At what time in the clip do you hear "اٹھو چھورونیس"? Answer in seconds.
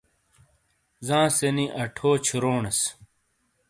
1.81-2.79